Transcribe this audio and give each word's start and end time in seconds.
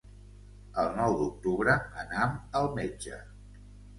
El 0.83 0.87
nou 0.99 1.17
d'octubre 1.19 1.75
anam 2.05 2.33
al 2.61 2.67
metge. 2.79 3.21